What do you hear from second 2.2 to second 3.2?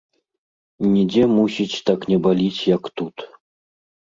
баліць, як тут.